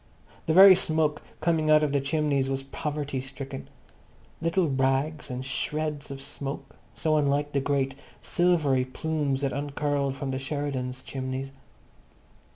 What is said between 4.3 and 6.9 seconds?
Little rags and shreds of smoke,